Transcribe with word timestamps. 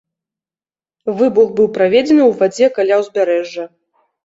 Выбух 1.19 1.47
быў 1.59 1.67
праведзены 1.77 2.23
ў 2.25 2.31
вадзе 2.41 2.73
каля 2.81 3.01
ўзбярэжжа. 3.05 3.71